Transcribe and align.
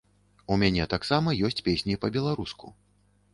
У 0.53 0.55
мяне 0.61 0.87
таксама 0.93 1.35
ёсць 1.49 1.61
песні 1.67 1.99
па-беларуску. 2.07 2.73